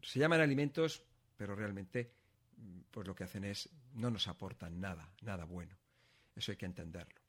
se 0.02 0.20
llaman 0.20 0.40
alimentos 0.40 1.04
pero 1.36 1.56
realmente 1.56 2.14
pues 2.92 3.06
lo 3.06 3.14
que 3.14 3.26
hacen 3.26 3.44
es 3.44 3.70
no 3.94 4.10
nos 4.10 4.30
aportan 4.30 4.80
nada 4.80 5.12
nada 5.22 5.44
bueno. 5.44 5.76
Eso 6.36 6.52
hay 6.52 6.58
que 6.58 6.66
entenderlo. 6.66 7.20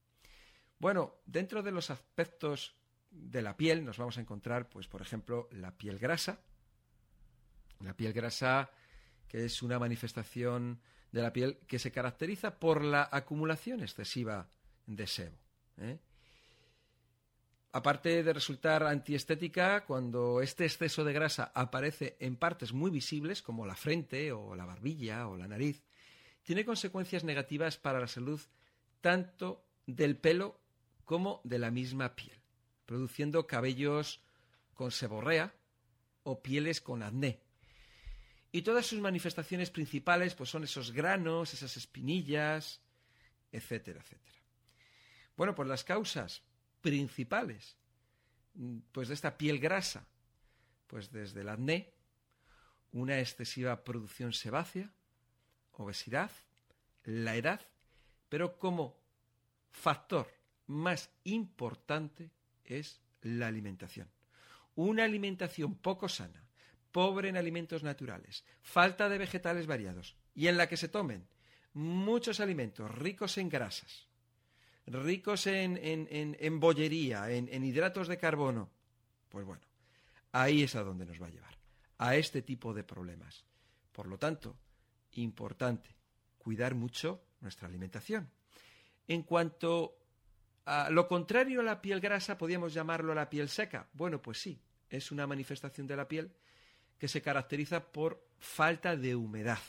Bueno 0.78 1.16
dentro 1.24 1.62
de 1.62 1.72
los 1.72 1.90
aspectos 1.90 2.76
de 3.10 3.42
la 3.42 3.56
piel 3.56 3.84
nos 3.84 3.96
vamos 3.96 4.18
a 4.18 4.20
encontrar 4.20 4.68
pues 4.68 4.86
por 4.86 5.02
ejemplo 5.02 5.48
la 5.50 5.76
piel 5.76 5.98
grasa. 5.98 6.40
La 7.80 7.96
piel 7.96 8.12
grasa 8.12 8.70
que 9.28 9.44
es 9.44 9.62
una 9.62 9.78
manifestación 9.78 10.80
de 11.10 11.22
la 11.22 11.32
piel 11.32 11.58
que 11.66 11.78
se 11.78 11.90
caracteriza 11.90 12.60
por 12.60 12.84
la 12.84 13.08
acumulación 13.10 13.80
excesiva 13.80 14.50
de 14.86 15.06
sebo 15.06 15.45
¿eh? 15.78 15.98
Aparte 17.72 18.22
de 18.22 18.32
resultar 18.32 18.84
antiestética, 18.84 19.84
cuando 19.84 20.40
este 20.40 20.64
exceso 20.64 21.04
de 21.04 21.12
grasa 21.12 21.52
aparece 21.54 22.16
en 22.20 22.36
partes 22.36 22.72
muy 22.72 22.90
visibles, 22.90 23.42
como 23.42 23.66
la 23.66 23.74
frente 23.74 24.32
o 24.32 24.54
la 24.54 24.64
barbilla 24.64 25.28
o 25.28 25.36
la 25.36 25.46
nariz, 25.46 25.82
tiene 26.42 26.64
consecuencias 26.64 27.22
negativas 27.22 27.76
para 27.76 28.00
la 28.00 28.08
salud 28.08 28.40
tanto 29.02 29.66
del 29.86 30.16
pelo 30.16 30.58
como 31.04 31.40
de 31.44 31.58
la 31.58 31.70
misma 31.70 32.14
piel. 32.14 32.40
produciendo 32.86 33.46
cabellos 33.46 34.22
con 34.72 34.92
seborrea 34.92 35.52
o 36.22 36.40
pieles 36.40 36.80
con 36.80 37.02
acné. 37.02 37.40
Y 38.52 38.62
todas 38.62 38.86
sus 38.86 39.00
manifestaciones 39.00 39.70
principales 39.70 40.34
pues 40.34 40.48
son 40.48 40.64
esos 40.64 40.92
granos, 40.92 41.52
esas 41.52 41.76
espinillas, 41.76 42.80
etcétera, 43.52 44.00
etcétera. 44.00 44.45
Bueno, 45.36 45.54
pues 45.54 45.68
las 45.68 45.84
causas 45.84 46.42
principales 46.80 47.76
pues 48.92 49.08
de 49.08 49.14
esta 49.14 49.36
piel 49.36 49.58
grasa, 49.58 50.06
pues 50.86 51.10
desde 51.10 51.42
el 51.42 51.48
acné, 51.48 51.92
una 52.92 53.18
excesiva 53.18 53.84
producción 53.84 54.32
sebácea, 54.32 54.90
obesidad, 55.72 56.30
la 57.04 57.36
edad, 57.36 57.60
pero 58.28 58.58
como 58.58 58.98
factor 59.70 60.26
más 60.66 61.10
importante 61.24 62.30
es 62.64 63.00
la 63.22 63.48
alimentación. 63.48 64.08
Una 64.74 65.04
alimentación 65.04 65.74
poco 65.74 66.08
sana, 66.08 66.42
pobre 66.92 67.28
en 67.28 67.36
alimentos 67.36 67.82
naturales, 67.82 68.44
falta 68.62 69.08
de 69.08 69.18
vegetales 69.18 69.66
variados 69.66 70.16
y 70.34 70.48
en 70.48 70.56
la 70.56 70.68
que 70.68 70.76
se 70.76 70.88
tomen 70.88 71.28
muchos 71.74 72.40
alimentos 72.40 72.90
ricos 72.90 73.36
en 73.36 73.48
grasas, 73.48 74.05
ricos 74.86 75.46
en, 75.46 75.78
en, 75.82 76.60
bollería, 76.60 77.30
en 77.30 77.64
hidratos 77.64 78.08
de 78.08 78.18
carbono, 78.18 78.70
pues 79.28 79.44
bueno, 79.44 79.62
ahí 80.32 80.62
es 80.62 80.74
a 80.76 80.82
donde 80.82 81.06
nos 81.06 81.20
va 81.20 81.26
a 81.26 81.30
llevar, 81.30 81.58
a 81.98 82.16
este 82.16 82.42
tipo 82.42 82.72
de 82.72 82.84
problemas. 82.84 83.44
Por 83.92 84.06
lo 84.06 84.18
tanto, 84.18 84.56
importante, 85.12 85.94
cuidar 86.38 86.74
mucho 86.74 87.22
nuestra 87.40 87.68
alimentación. 87.68 88.30
En 89.08 89.22
cuanto 89.22 89.98
a 90.64 90.90
lo 90.90 91.06
contrario 91.06 91.60
a 91.60 91.64
la 91.64 91.80
piel 91.80 92.00
grasa, 92.00 92.36
podríamos 92.36 92.74
llamarlo 92.74 93.14
la 93.14 93.30
piel 93.30 93.48
seca. 93.48 93.88
Bueno, 93.92 94.20
pues 94.20 94.40
sí, 94.40 94.60
es 94.90 95.12
una 95.12 95.26
manifestación 95.26 95.86
de 95.86 95.96
la 95.96 96.08
piel 96.08 96.32
que 96.98 97.08
se 97.08 97.22
caracteriza 97.22 97.92
por 97.92 98.26
falta 98.38 98.96
de 98.96 99.14
humedad. 99.14 99.60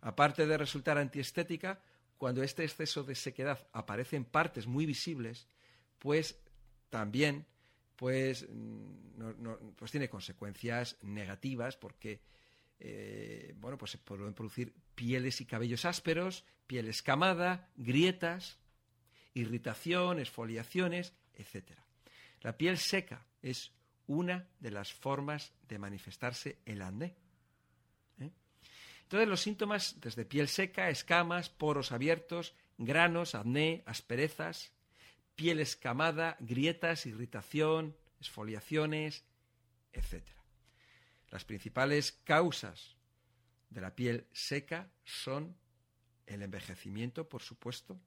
Aparte 0.00 0.46
de 0.46 0.58
resultar 0.58 0.98
antiestética, 0.98 1.80
cuando 2.18 2.42
este 2.42 2.64
exceso 2.64 3.02
de 3.02 3.14
sequedad 3.14 3.66
aparece 3.72 4.16
en 4.16 4.24
partes 4.24 4.66
muy 4.66 4.86
visibles, 4.86 5.46
pues 5.98 6.38
también 6.90 7.46
pues, 7.96 8.46
mm, 8.48 9.74
pues 9.76 9.90
tiene 9.90 10.08
consecuencias 10.08 10.96
negativas 11.02 11.76
porque 11.76 12.20
eh, 12.80 13.54
bueno, 13.56 13.78
pues 13.78 13.92
se 13.92 13.98
pueden 13.98 14.34
producir 14.34 14.74
pieles 14.94 15.40
y 15.40 15.46
cabellos 15.46 15.84
ásperos, 15.84 16.44
piel 16.66 16.88
escamada, 16.88 17.70
grietas, 17.76 18.58
irritación, 19.32 20.18
esfoliaciones, 20.18 21.14
etc. 21.34 21.78
La 22.40 22.56
piel 22.56 22.78
seca 22.78 23.26
es 23.42 23.72
una 24.06 24.48
de 24.60 24.70
las 24.70 24.92
formas 24.92 25.52
de 25.68 25.78
manifestarse 25.78 26.58
el 26.66 26.82
acné. 26.82 27.16
Entonces 29.04 29.28
los 29.28 29.40
síntomas 29.40 30.00
desde 30.00 30.24
piel 30.24 30.48
seca, 30.48 30.90
escamas, 30.90 31.48
poros 31.48 31.92
abiertos, 31.92 32.54
granos, 32.78 33.34
acné, 33.34 33.82
asperezas, 33.86 34.72
piel 35.36 35.60
escamada, 35.60 36.36
grietas, 36.40 37.06
irritación, 37.06 37.96
esfoliaciones, 38.20 39.24
etc. 39.92 40.26
Las 41.30 41.44
principales 41.44 42.12
causas 42.24 42.96
de 43.70 43.80
la 43.80 43.94
piel 43.94 44.26
seca 44.32 44.90
son 45.04 45.56
el 46.26 46.42
envejecimiento, 46.42 47.28
por 47.28 47.42
supuesto, 47.42 48.00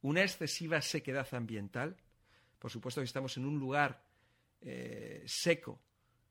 una 0.00 0.22
excesiva 0.22 0.80
sequedad 0.80 1.32
ambiental, 1.34 1.96
por 2.58 2.70
supuesto 2.70 3.00
que 3.00 3.06
estamos 3.06 3.36
en 3.36 3.44
un 3.44 3.58
lugar 3.58 4.02
eh, 4.62 5.22
seco 5.26 5.80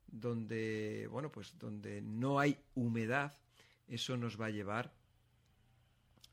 donde 0.07 1.07
bueno 1.09 1.31
pues 1.31 1.57
donde 1.57 2.01
no 2.01 2.39
hay 2.39 2.57
humedad 2.75 3.33
eso 3.93 4.17
nos 4.17 4.39
va 4.39 4.47
a 4.47 4.51
llevar 4.51 4.93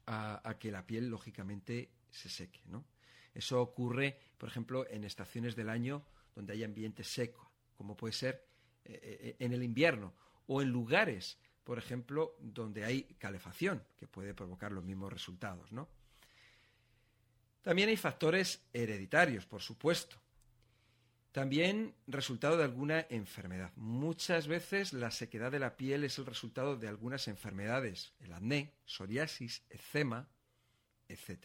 a, 0.06 0.56
que 0.58 0.72
la 0.72 0.86
piel 0.86 1.10
lógicamente 1.10 1.90
se 2.10 2.30
seque 2.30 2.60
¿no? 2.66 2.86
eso 3.34 3.60
ocurre 3.60 4.18
por 4.38 4.48
ejemplo 4.48 4.88
en 4.88 5.04
estaciones 5.04 5.54
del 5.54 5.68
año 5.68 6.02
donde 6.34 6.54
hay 6.54 6.64
ambiente 6.64 7.04
seco 7.04 7.52
como 7.76 7.96
puede 7.96 8.14
ser 8.14 8.48
eh, 8.84 9.00
eh, 9.02 9.36
en 9.38 9.52
el 9.52 9.62
invierno 9.62 10.14
o 10.46 10.62
en 10.62 10.70
lugares, 10.70 11.38
por 11.62 11.78
ejemplo, 11.78 12.36
donde 12.40 12.84
hay 12.84 13.02
calefacción, 13.18 13.84
que 13.96 14.08
puede 14.08 14.34
provocar 14.34 14.72
los 14.72 14.82
mismos 14.82 15.12
resultados, 15.12 15.70
¿no? 15.72 15.88
También 17.62 17.90
hay 17.90 17.96
factores 17.96 18.66
hereditarios, 18.72 19.44
por 19.44 19.60
supuesto. 19.60 20.16
También 21.32 21.94
resultado 22.06 22.56
de 22.56 22.64
alguna 22.64 23.06
enfermedad. 23.10 23.72
Muchas 23.76 24.48
veces 24.48 24.92
la 24.92 25.10
sequedad 25.10 25.52
de 25.52 25.60
la 25.60 25.76
piel 25.76 26.04
es 26.04 26.18
el 26.18 26.26
resultado 26.26 26.76
de 26.76 26.88
algunas 26.88 27.28
enfermedades, 27.28 28.12
el 28.20 28.32
acné, 28.32 28.74
psoriasis, 28.84 29.62
eczema, 29.70 30.28
etc. 31.08 31.44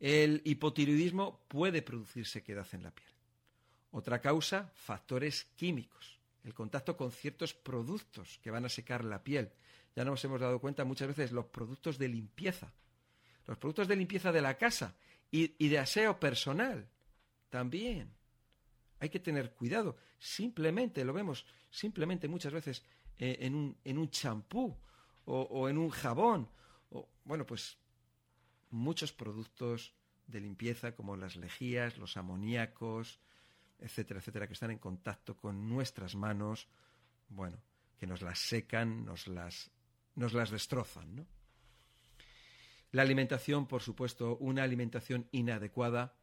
El 0.00 0.42
hipotiroidismo 0.44 1.44
puede 1.48 1.82
producir 1.82 2.26
sequedad 2.26 2.66
en 2.72 2.82
la 2.82 2.90
piel. 2.90 3.08
Otra 3.90 4.20
causa, 4.20 4.70
factores 4.74 5.44
químicos 5.56 6.14
el 6.44 6.54
contacto 6.54 6.96
con 6.96 7.10
ciertos 7.10 7.54
productos 7.54 8.38
que 8.42 8.50
van 8.50 8.64
a 8.64 8.68
secar 8.68 9.04
la 9.04 9.24
piel. 9.24 9.50
Ya 9.96 10.04
nos 10.04 10.22
hemos 10.24 10.40
dado 10.40 10.60
cuenta 10.60 10.84
muchas 10.84 11.08
veces 11.08 11.32
los 11.32 11.46
productos 11.46 11.98
de 11.98 12.08
limpieza, 12.08 12.72
los 13.46 13.58
productos 13.58 13.88
de 13.88 13.96
limpieza 13.96 14.30
de 14.30 14.42
la 14.42 14.56
casa 14.56 14.94
y, 15.30 15.68
de 15.68 15.78
aseo 15.78 16.20
personal 16.20 16.86
también. 17.48 18.12
Hay 19.04 19.10
que 19.10 19.20
tener 19.20 19.52
cuidado. 19.52 19.98
Simplemente, 20.18 21.04
lo 21.04 21.12
vemos, 21.12 21.44
simplemente 21.68 22.26
muchas 22.26 22.54
veces 22.54 22.82
eh, 23.18 23.36
en 23.40 23.54
un, 23.54 23.76
en 23.84 23.98
un 23.98 24.08
champú 24.08 24.74
o, 25.26 25.42
o 25.42 25.68
en 25.68 25.76
un 25.76 25.90
jabón. 25.90 26.48
O, 26.88 27.10
bueno, 27.22 27.44
pues 27.44 27.76
muchos 28.70 29.12
productos 29.12 29.92
de 30.26 30.40
limpieza 30.40 30.94
como 30.94 31.18
las 31.18 31.36
lejías, 31.36 31.98
los 31.98 32.16
amoníacos, 32.16 33.20
etcétera, 33.78 34.20
etcétera, 34.20 34.46
que 34.46 34.54
están 34.54 34.70
en 34.70 34.78
contacto 34.78 35.36
con 35.36 35.68
nuestras 35.68 36.14
manos, 36.14 36.66
bueno, 37.28 37.58
que 37.98 38.06
nos 38.06 38.22
las 38.22 38.38
secan, 38.38 39.04
nos 39.04 39.28
las, 39.28 39.70
nos 40.14 40.32
las 40.32 40.48
destrozan, 40.48 41.14
¿no? 41.14 41.26
La 42.90 43.02
alimentación, 43.02 43.66
por 43.66 43.82
supuesto, 43.82 44.38
una 44.38 44.62
alimentación 44.62 45.28
inadecuada, 45.30 46.16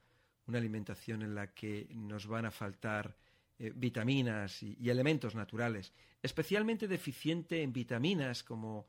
una 0.48 0.58
alimentación 0.58 1.22
en 1.22 1.36
la 1.36 1.54
que 1.54 1.88
nos 1.94 2.28
van 2.28 2.46
a 2.46 2.52
faltar 2.52 3.16
eh, 3.60 3.72
vitaminas 3.76 4.64
y, 4.64 4.90
elementos 4.90 5.36
naturales, 5.36 5.94
especialmente 6.22 6.88
deficiente 6.88 7.62
en 7.62 7.72
vitaminas 7.72 8.44
como 8.44 8.88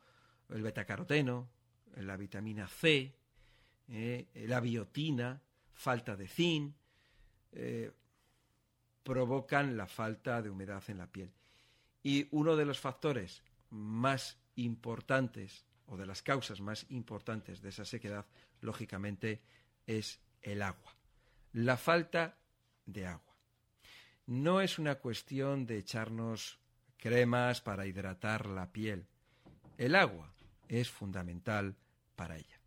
el 0.48 0.62
betacaroteno, 0.62 1.50
la 1.96 2.16
vitamina 2.16 2.66
C, 2.66 3.14
eh, 3.88 4.28
la 4.48 4.60
biotina, 4.60 5.42
falta 5.74 6.16
de 6.16 6.26
zinc, 6.26 6.74
eh, 7.52 7.92
provocan 9.02 9.76
la 9.76 9.86
falta 9.86 10.40
de 10.40 10.48
humedad 10.48 10.82
en 10.88 10.98
la 10.98 11.06
piel. 11.06 11.30
Y 12.02 12.28
uno 12.30 12.56
de 12.56 12.64
los 12.64 12.80
factores 12.80 13.42
más 13.70 14.38
importantes 14.56 15.66
o 15.86 15.96
de 15.96 16.06
las 16.06 16.22
causas 16.22 16.60
más 16.60 16.86
importantes 16.88 17.60
de 17.60 17.68
esa 17.68 17.84
sequedad, 17.84 18.26
lógicamente, 18.60 19.42
es 19.86 20.20
el 20.40 20.62
agua. 20.62 20.96
La 21.52 21.76
falta 21.76 22.38
de 22.86 23.06
agua. 23.06 23.36
No 24.24 24.62
es 24.62 24.78
una 24.78 24.94
cuestión 24.94 25.66
de 25.66 25.76
echarnos 25.76 26.58
cremas 26.96 27.60
para 27.60 27.84
hidratar 27.84 28.46
la 28.46 28.72
piel. 28.72 29.06
El 29.76 29.94
agua 29.94 30.32
es 30.68 30.90
fundamental 30.90 31.76
para 32.16 32.38
ella. 32.38 32.61